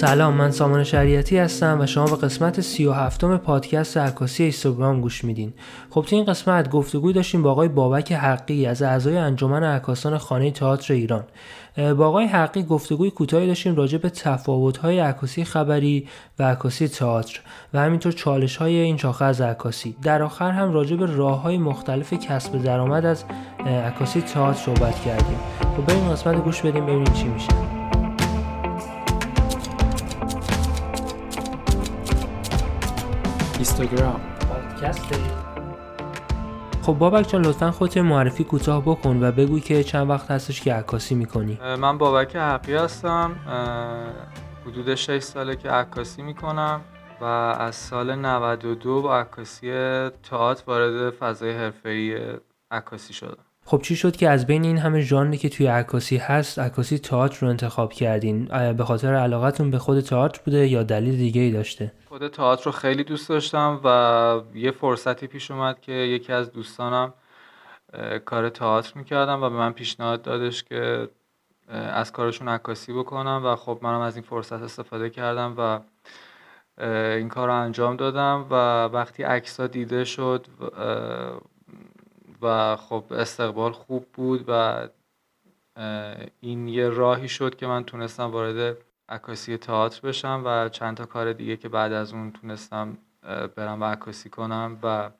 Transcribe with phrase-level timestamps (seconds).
[0.00, 5.00] سلام من سامان شریعتی هستم و شما به قسمت سی و هفتم پادکست عکاسی اینستاگرام
[5.00, 5.52] گوش میدین.
[5.90, 10.50] خب تو این قسمت گفتگوی داشتیم با آقای بابک حقی از اعضای انجمن عکاسان خانه
[10.50, 11.24] تئاتر ایران.
[11.76, 16.08] با آقای حقی گفتگوی کوتاهی داشتیم راجع به تفاوت‌های عکاسی خبری
[16.38, 17.40] و عکاسی تئاتر
[17.74, 19.96] و همینطور چالش‌های این شاخه از عکاسی.
[20.02, 23.24] در آخر هم راجع به راه‌های مختلف کسب درآمد از
[23.66, 25.38] عکاسی تئاتر صحبت کردیم.
[25.76, 27.79] خب بریم قسمت گوش بدیم ببینیم چی میشه.
[33.80, 34.20] اینستاگرام
[36.82, 40.74] خب بابک جان لطفا خودت معرفی کوتاه بکن و بگو که چند وقت هستش که
[40.74, 41.58] عکاسی می‌کنی.
[41.78, 43.36] من بابک حقی هستم.
[44.66, 46.80] حدود 6 ساله که عکاسی می‌کنم
[47.20, 49.70] و از سال 92 با عکاسی
[50.30, 52.18] تئاتر وارد فضای حرفه‌ای
[52.70, 53.44] عکاسی شدم.
[53.70, 57.38] خب چی شد که از بین این همه ژانری که توی عکاسی هست عکاسی تئاتر
[57.40, 61.92] رو انتخاب کردین؟ به خاطر علاقتون به خود تئاتر بوده یا دلیل دیگه ای داشته؟
[62.08, 67.14] خود تئاتر رو خیلی دوست داشتم و یه فرصتی پیش اومد که یکی از دوستانم
[68.24, 71.08] کار تئاتر می‌کردم و به من پیشنهاد دادش که
[71.68, 75.80] از کارشون عکاسی بکنم و خب منم از این فرصت استفاده کردم و
[77.16, 80.46] این کار رو انجام دادم و وقتی عکس دیده شد
[82.42, 84.88] و خب استقبال خوب بود و
[86.40, 88.76] این یه راهی شد که من تونستم وارد
[89.08, 92.98] عکاسی تئاتر بشم و چند تا کار دیگه که بعد از اون تونستم
[93.56, 95.10] برم و عکاسی کنم و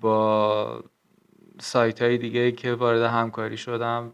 [0.00, 0.84] با
[1.60, 4.12] سایت های دیگه که وارد همکاری شدم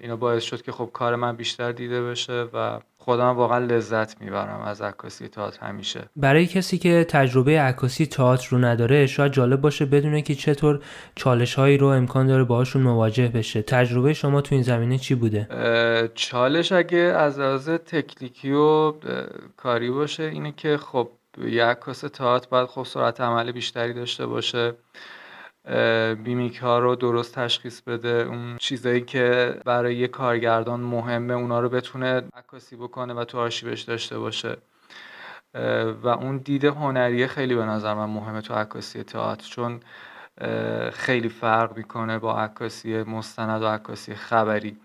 [0.00, 4.60] اینا باعث شد که خب کار من بیشتر دیده بشه و خودم واقعا لذت می‌برم
[4.60, 6.00] از عکاسی تئاتر همیشه.
[6.16, 10.80] برای کسی که تجربه عکاسی تئاتر رو نداره شاید جالب باشه بدونه که چطور
[11.14, 13.62] چالش هایی رو امکان داره باهاشون مواجه بشه.
[13.62, 15.48] تجربه شما تو این زمینه چی بوده؟
[16.14, 18.92] چالش اگه از لحاظ تکنیکی و
[19.56, 21.08] کاری باشه اینه که خب
[21.48, 24.74] یه عکاس تئاتر باید خب سرعت عمل بیشتری داشته باشه.
[26.24, 28.08] بیمیک ها رو درست تشخیص بده.
[28.08, 33.82] اون چیزایی که برای یه کارگردان مهمه اونا رو بتونه عکاسی بکنه و تو آرشیوش
[33.82, 34.56] داشته باشه.
[36.02, 39.80] و اون دید هنری خیلی به نظر من مهمه تو عکاسی تئاتر چون
[40.92, 44.76] خیلی فرق می‌کنه با عکاسی مستند و عکاسی خبری.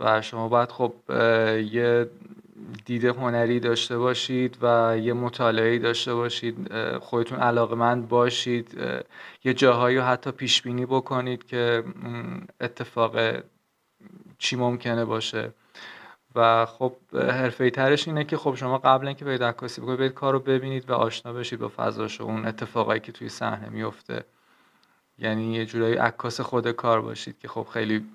[0.00, 0.92] و شما باید خب
[1.72, 2.10] یه
[2.84, 8.78] دید هنری داشته باشید و یه مطالعه داشته باشید خودتون علاقمند باشید
[9.44, 11.84] یه جاهایی رو حتی پیش بینی بکنید که
[12.60, 13.42] اتفاق
[14.38, 15.52] چی ممکنه باشه.
[16.34, 20.38] و خب حرفه ترش اینه که خب شما قبل اینکه برید عکاسی بکنید برید کار
[20.38, 24.24] ببینید و آشنا بشید با فضاش و اون اتفاقایی که توی صحنه میفته
[25.18, 28.06] یعنی یه جورایی عکاس خود کار باشید که خب خیلی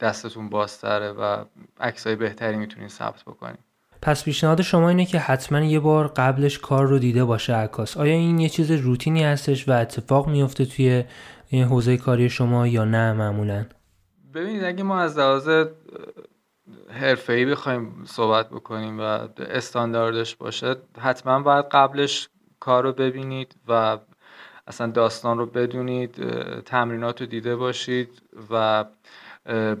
[0.00, 1.44] دستتون بازتره و
[1.80, 3.69] عکسای بهتری می‌تونید ثبت بکنید.
[4.02, 7.96] پس پیشنهاد شما اینه که حتما یه بار قبلش کار رو دیده باشه عکاس.
[7.96, 11.04] آیا این یه چیز روتینی هستش و اتفاق میفته توی
[11.48, 13.66] این حوزه کاری شما یا نه معمولا؟
[14.34, 15.48] ببینید اگه ما از لحاظ
[16.88, 19.02] حرفه‌ای بخوایم صحبت بکنیم و
[19.38, 22.28] استانداردش باشه حتما باید قبلش
[22.60, 23.98] کار رو ببینید و
[24.66, 26.14] اصلا داستان رو بدونید
[26.62, 28.84] تمرینات رو دیده باشید و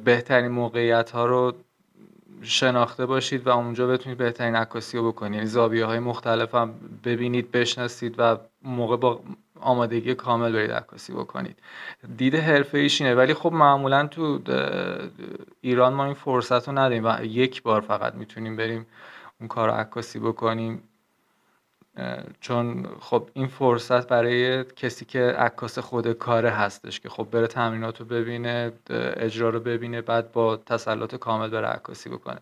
[0.04, 1.52] بهترین موقعیت ها رو
[2.42, 5.34] شناخته باشید و اونجا بتونید بهترین عکاسی رو بکنید.
[5.34, 6.74] یعنی زاویه های مختلف هم
[7.04, 9.20] ببینید بشناسید و موقع با
[9.60, 11.58] آمادگی کامل برید عکاسی بکنید.
[12.16, 14.38] دید حرفه ایشینه ولی خب معمولا تو
[15.60, 18.86] ایران ما این فرصت رو نداریم و یک بار فقط می‌تونیم بریم
[19.40, 20.82] اون کار عکاسی بکنیم.
[22.40, 28.00] چون خب این فرصت برای کسی که عکاس خود کاره هستش که خب بره تمرینات
[28.00, 28.72] رو ببینه
[29.16, 32.38] اجرا رو ببینه بعد با تسلط کامل بره عکاسی بکنه.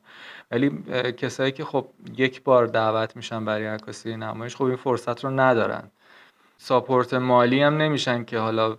[0.51, 0.83] ولی
[1.13, 1.87] کسایی که خب
[2.17, 5.91] یک بار دعوت میشن برای عکاسی نمایش خب این فرصت رو ندارن.
[6.59, 8.77] support مالی هم نمیشن که حالا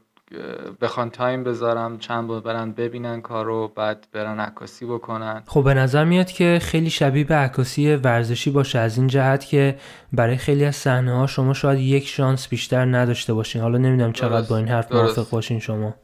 [0.81, 5.43] بخوان time بذارن چند بار برن ببینن کارو بعد برن عکاسی بکنن.
[5.45, 9.75] خب به نظر میاد که خیلی شبیه به عکاسی ورزشی باشه از این جهت که
[10.13, 13.61] برای خیلی از صحنه ها شما شاید یک شانس بیشتر نداشته باشین.
[13.61, 15.95] حالا نمی‌دونم چقدر با این حرف موافق باشین شما.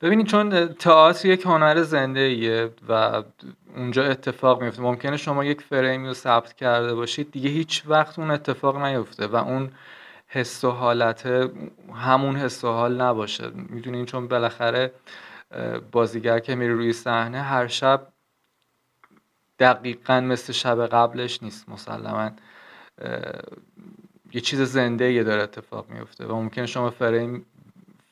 [0.00, 3.22] ببینید چون تئاتر یک هنر زنده ایه و
[3.76, 8.30] اونجا اتفاق میفته ممکنه شما یک فریمی رو ثبت کرده باشید دیگه هیچ وقت اون
[8.30, 9.70] اتفاق نیفته و اون
[10.28, 11.26] حس و حالت
[11.94, 13.50] همون حس و حال نباشه.
[13.50, 14.92] می‌دونین چون بالاخره
[15.92, 18.08] بازیگر که میره روی صحنه هر شب
[19.58, 22.30] دقیقا مثل شب قبلش نیست مسلما.
[24.32, 27.46] یه چیز زنده یه داره اتفاق میفته و ممکن شما فریم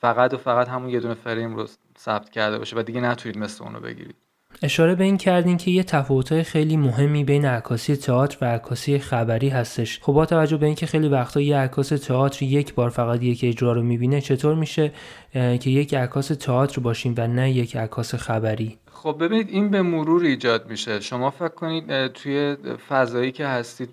[0.00, 1.66] فقط و فقط همون یه دونه فریم رو
[1.98, 4.25] ثبت کرده باشه و دیگه نتونید مثل اونو بگیرید.
[4.62, 9.49] اشاره به این کردین که یه تفاوت خیلی مهمی بین عکاسی تئاتر و عکاسی خبری
[9.49, 10.00] هستش.
[10.03, 13.73] خب با توجه به اینکه خیلی وقتا یه عکاس تئاتر یک بار فقط یک اجرا
[13.73, 14.93] رو می‌بینه چطور میشه
[15.32, 20.23] که یک عکاس تئاتر باشیم و نه یک عکاس خبری؟ خب ببینید این به مرور
[20.23, 21.00] ایجاد میشه.
[21.00, 22.56] شما فکر کنید توی
[22.88, 23.91] فضایی که هستید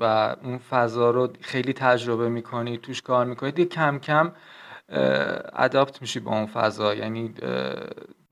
[0.00, 4.32] و اون فضا رو خیلی تجربه می‌کنید توش کار می‌کنید کم کم
[5.56, 6.94] اداپت میشی با اون فضا.
[6.94, 7.34] یعنی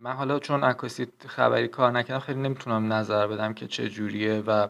[0.01, 4.69] من حالا چون عکاسی خبری کار نکردم خیلی نمی‌تونم نظر بدم که چه جوریه و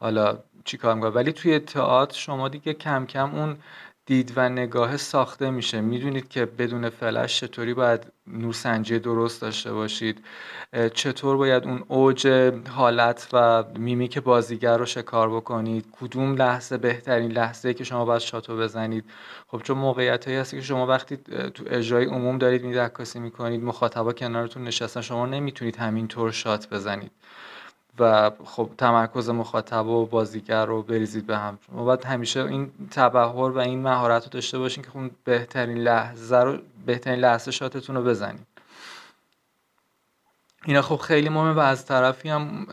[0.00, 3.58] حالا چی کار ولی توی تئاتر شما دیگه کم کم اون
[4.06, 5.80] دید و نگاه ساخته میشه.
[5.80, 10.24] می‌دونید که بدون فلش چطوری باید نورسنجی درست داشته باشید؟
[10.94, 12.26] چطور باید اون اوج
[12.70, 18.49] حالت و میمیک بازیگر رو شکار بکنید؟ کدوم لحظه بهترین لحظه که شما باید shot
[18.49, 19.04] و بزنید؟
[19.46, 21.16] خب چون موقعیت هایی هست که شما وقتی
[21.54, 27.10] تو اجرای عموم دارید می‌رید عکاسی می‌کنید مخاطبا کنارتون نشستن شما نمی‌تونید همینطور shot بزنید.
[27.98, 31.58] و خب تمرکز مخاطب و بازیگر رو بریزید به هم.
[31.66, 36.36] شما باید همیشه این تبحر و این مهارت رو داشته باشین که خون بهترین لحظه
[36.36, 38.46] رو بهترین لحظه شاتتون رو بزنید
[40.64, 42.66] اینا خب خیلی مهمه و از طرفی هم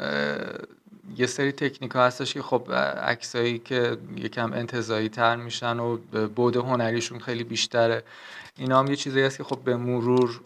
[1.18, 2.72] یه سری تکنیک ها هستش که خب
[3.04, 5.98] عکسایی که یکم انتظایی تر میشن و
[6.36, 8.04] بود هنریشون خیلی بیشتره.
[8.58, 10.42] اینا هم یه چیزی هست که خب به مرور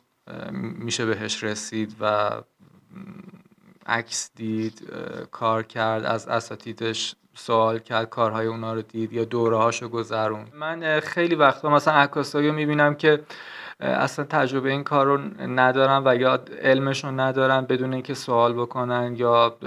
[0.51, 2.31] میشه بهش رسید و
[3.87, 4.81] عکس دید
[5.31, 10.99] کار کرد از اساتیدش سوال کرد کارهای اونا رو دید یا دوره هاشو گذرون من
[10.99, 13.19] خیلی وقتا مثلا عکاسایی رو می‌بینم که
[13.79, 15.17] اصلا تجربه این کار رو
[15.47, 19.57] ندارن و یا علمش رو ندارن بدون اینکه سوال بکنن یا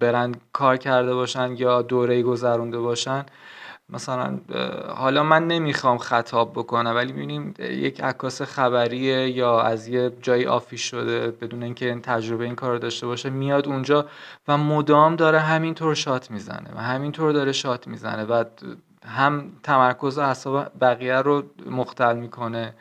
[0.00, 3.26] برن کار کرده باشن یا دوره گذرونده باشن.
[3.88, 4.38] مثلا
[4.96, 10.82] حالا من نمی‌خوام خطاب بکنم ولی می‌بینیم یک عکاس خبریه یا از یه جایی آفیش
[10.82, 14.06] شده بدون اینکه این تجربه این کار رو داشته باشه میاد اونجا
[14.48, 18.44] و مدام داره همینطور شات می‌زنه و همینطور داره شات می‌زنه و
[19.04, 22.74] هم تمرکز اعصاب بقیه رو مختل می‌کنه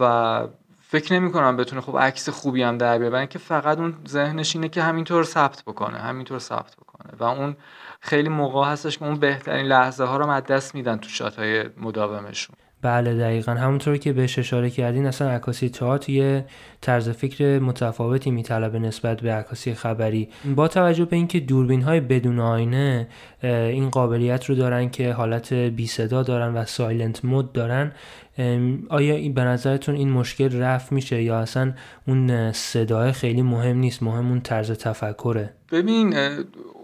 [0.00, 0.46] و
[0.82, 4.68] فکر نمی کنم بتونه خب عکس خوبی هم در بیاره که فقط اون ذهنش اینه
[4.68, 6.89] که همینطور ثبت بکنه همینطور ثبت بکنه.
[7.20, 7.56] و اون
[8.00, 11.64] خیلی موقع هستش که اون بهترین لحظه ها رو از دست میدن تو شات های
[11.76, 12.56] مداومشون.
[12.82, 13.52] بله دقیقا.
[13.52, 16.44] همونطور که بهش اشاره کردین اصلا عکاسی تئاتر یه
[16.80, 20.28] طرز فکر متفاوتی میطلبه نسبت به عکاسی خبری.
[20.56, 23.08] با توجه به اینکه دوربین های بدون آینه
[23.42, 27.92] این قابلیت رو دارن که حالت بی صدا دارن و silent mode دارن
[28.88, 31.72] آیا به نظرتون این مشکل رفع میشه یا اصلا
[32.08, 36.14] اون صدای خیلی مهم نیست مهم اون طرز تفکره؟ ببین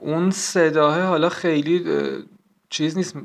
[0.03, 1.85] اون صداه حالا خیلی
[2.71, 3.17] چیز نیست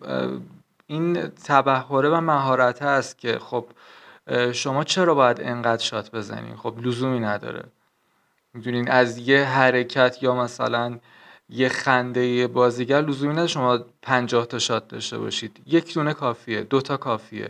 [0.92, 3.66] این تبحره و مهارت هست که خب
[4.52, 7.64] شما چرا باید انقدر shot بزنین؟ خب لزومی نداره.
[8.54, 11.00] می‌دونین از یه حرکت یا مثلا
[11.50, 15.62] یه خنده بازیگر لزومی نداره شما پنجاه تا shot داشته باشید.
[15.66, 17.50] یک دونه کافیه دو تا کافیه.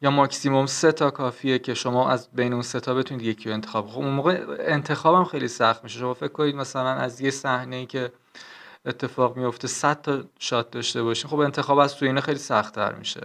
[0.00, 3.54] یا ماکسیموم سه تا کافیه که شما از بین اون سه تا بتونید یکی رو
[3.54, 5.98] انتخاب خب اون موقع انتخابم خیلی سخت میشه.
[5.98, 8.12] شما فکر کنید مثلا از یه صحنه ای که
[8.86, 11.30] اتفاق میفته 100 تا shot داشته باشین.
[11.30, 13.20] خب انتخاب از تو اینه خیلی سختتر میشه.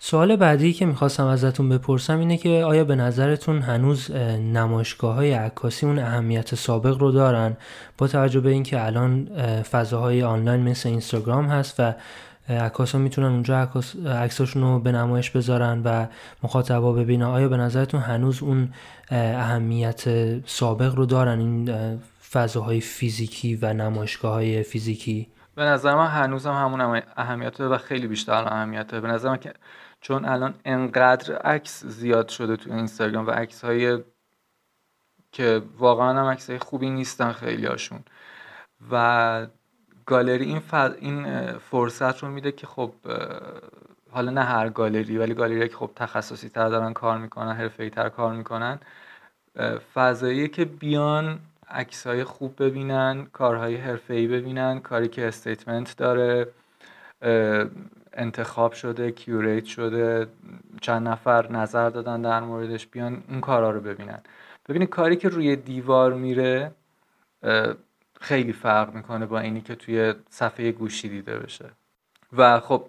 [0.00, 4.10] سوال بعدی که می‌خواستم ازتون بپرسم اینه که آیا به نظرتون هنوز
[4.40, 7.56] نمایشگاه های عکاسی اون اهمیت سابق رو دارن؟
[7.98, 9.24] با توجه به اینکه الان
[9.62, 11.94] فضاهای آنلاین مثل اینستاگرام هست و
[12.48, 13.70] عکاس ها می‌تونن اونجا
[14.06, 16.06] عکساشون رو به نمایش بذارن و
[16.42, 18.72] مخاطبا ببینن آیا به نظرتون هنوز اون
[19.10, 20.04] اهمیت
[20.46, 21.70] سابق رو دارن؟ این
[22.32, 28.06] فضاهای فیزیکی و نمایشگاه های فیزیکی؟ به نظر من هنوز هم همون اهمیت و خیلی
[28.06, 29.54] بیشتر اهمیت داره به نظر من که
[30.00, 33.98] چون الان انقدر عکس زیاد شده تو اینستاگرام و عکس های
[35.32, 38.04] که واقعا هم عکس خوبی نیستن خیلی هاشون
[38.90, 39.46] و
[40.06, 40.62] گالری این,
[41.00, 42.92] این فرصت رو میده که خب
[44.10, 48.08] حالا نه هر گالری ولی گالری که خب تخصصی تر دارن کار می‌کنن حرفه تر
[48.08, 48.80] کار می‌کنن
[49.94, 56.48] فضایی که بیان عکس های خوب ببینن کارهای حرفه ببینن کاری که استیتمنت داره
[58.12, 60.26] انتخاب شده کیوریت شده
[60.80, 64.20] چند نفر نظر دادن در موردش بیان اون کارها رو ببینن.
[64.68, 66.72] ببینید کاری که روی دیوار میره
[68.20, 71.70] خیلی فرق می‌کنه با اینی که توی صفحه گوشی دیده بشه.
[72.36, 72.82] و خب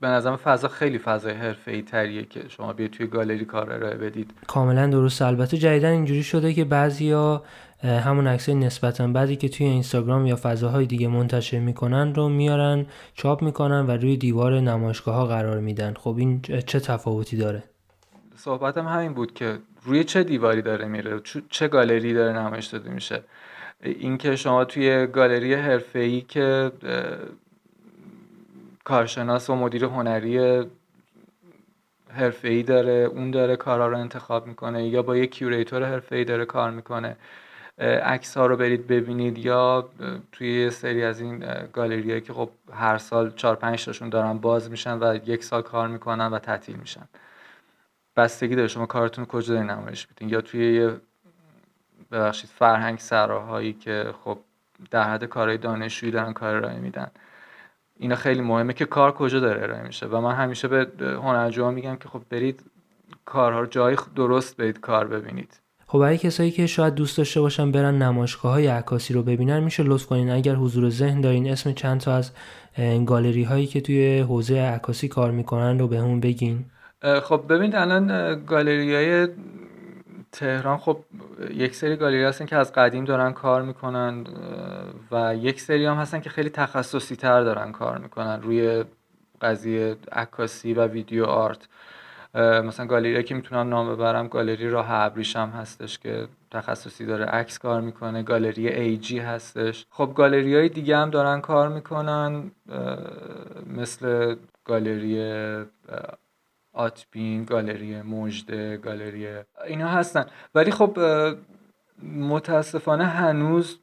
[0.00, 4.30] به نظرم فضا خیلی فضای حرفه تریه که شما بیاید توی گالری کار ارائه بدید.
[4.46, 5.22] کاملا درست.
[5.22, 7.42] البته جدیدا اینجوری شده که بعضیا
[7.82, 13.42] همون عکسای نسبتا بعضی که توی اینستاگرام یا فضاهای دیگه منتشر می‌کنن رو میارن چاپ
[13.42, 15.94] می‌کنن و روی دیوار نمایشگاه ها قرار میدن.
[15.94, 17.62] خب این چه تفاوتی داره؟
[18.36, 23.22] صحبتم همین بود که روی چه دیواری داره میره؟ چه گالری داره نمایش داده میشه؟
[23.82, 26.72] اینکه شما توی گالری حرفه‌ای که
[28.84, 30.64] کارشناس و مدیر هنری
[32.08, 36.70] حرفه‌ای داره اون داره کارا رو انتخاب می‌کنه یا با یه کیوریتور حرفه‌ای داره کار
[36.70, 37.16] می‌کنه.
[37.78, 39.88] عکس ها رو برید ببینید یا
[40.32, 44.70] توی یه سری از این گالری که خب هر سال چهار پنج تاشون دارن باز
[44.70, 47.08] میشن و یک سال کار می‌کنن و تعطیل میشن.
[48.16, 50.96] بستگی داره شما کارتون کجا دارین نمایش میدین؟ یا توی یه
[52.12, 54.38] ببخشید فرهنگ سراهایی که خب
[54.90, 57.10] در حد کارهای دانشجویی دارن کار ارائه میدن.
[57.98, 60.06] اینا خیلی مهمه که کار کجا داره ارائه میشه.
[60.06, 62.62] و من همیشه به هنرجوها میگم که خب برید
[63.24, 65.60] کارها رو جای درست برید کار ببینید.
[65.86, 69.82] خب برای کسایی که شاید دوست داشته باشن برن نمایشگاه های عکاسی رو ببینن میشه
[69.82, 70.30] لطف کنین.
[70.30, 72.32] اگر حضور ذهن دارین اسم چند تا از
[73.06, 76.64] گالری هایی که توی حوزه عکاسی کار می‌کنن رو بهمون بگین.
[77.22, 78.06] خب ببینید الان
[78.44, 79.28] گالری های
[80.34, 80.98] تهران خب
[81.50, 84.24] یک سری گالری هستن که از قدیم دارن کار می‌کنن
[85.12, 88.84] و یک سری هم هستن که خیلی تخصصی تر دارن کار می‌کنن روی
[89.42, 91.68] قضیه عکاسی و ویدیو آرت.
[92.34, 97.80] مثلا گالری که می‌تونم نام ببرم گالری راه ابریشم هستش که تخصصی داره عکس کار
[97.80, 99.86] می‌کنه گالری ای جی هستش.
[99.90, 102.50] خب گالری های دیگه هم دارن کار می‌کنن
[103.76, 105.44] مثل گالری
[106.74, 109.28] آتبین گالری مجده گالری
[109.66, 110.26] اینا هستن.
[110.54, 110.98] ولی خب
[112.02, 113.78] متاسفانه هنوز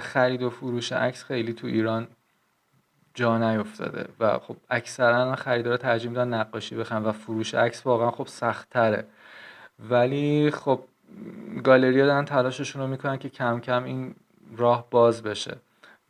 [0.00, 2.08] خرید و فروش عکس خیلی تو ایران
[3.14, 8.26] جا نیفتاده و خب اکثرا خریدارا ترجیح میدن نقاشی بخرن و فروش عکس واقعا خب
[8.26, 9.06] سخت تره
[9.90, 10.80] ولی خب
[11.64, 14.14] گالری دارن تلاششون رو می‌کنن که کم کم این
[14.56, 15.56] راه باز بشه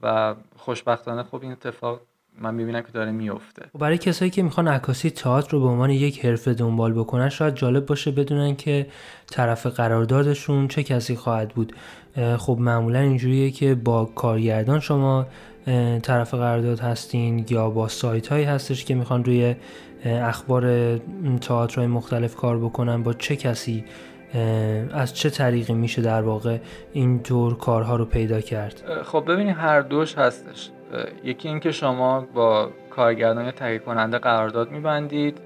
[0.03, 2.01] و خوشبختانه خب این اتفاق
[2.41, 5.91] من می‌بینم که داره میفته خب برای کسایی که می‌خوان عکاسی تئاتر رو به عنوان
[5.91, 8.87] یک حرفه دنبال بکنن شاید جالب باشه بدونن که
[9.27, 11.73] طرف قراردادشون چه کسی خواهد بود.
[12.37, 15.27] خب معمولا اینجوریه که با کارگردان شما
[16.03, 19.55] طرف قرارداد هستین یا با سایت هایی هستش که می‌خوان روی
[20.05, 20.97] اخبار
[21.41, 23.85] تئاترهای مختلف کار بکنن با چه کسی
[24.93, 26.59] از چه طریقی میشه در واقع
[26.93, 30.71] اینطور کارها رو پیدا کرد؟ خب ببینید هر دوش هستش.
[31.25, 35.39] یکی اینکه شما با کارگردان یا تهیه کننده قرارداد میبندید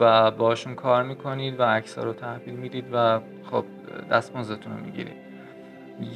[0.00, 3.64] و باشون کار می‌کنید و عکس رو تحویل می‌دید و خب
[4.10, 5.22] دستمزدتون رو می‌گیرید.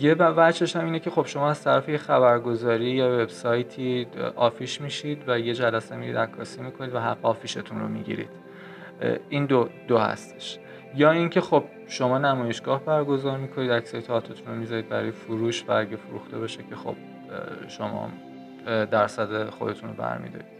[0.00, 5.38] یه وجهش هم اینه که خب شما از طرف خبرگزاری یا وبسایتی آفیش میشید و
[5.38, 8.30] یه جلسه میرید عکاسی می‌کنید و حق آفیشتون رو می‌گیرید.
[9.28, 10.58] این دو دو هستش.
[10.94, 15.96] یا اینکه خب شما نمایشگاه برگزار می‌کنید عکسای تئاترتون رو می‌ذارید برای فروش و اگه
[15.96, 16.94] فروخته بشه که خب
[17.68, 18.08] شما
[18.66, 20.55] درصد خودتون رو برمیدارید.